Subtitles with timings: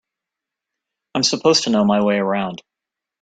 [1.13, 2.63] I'm supposed to know my way around.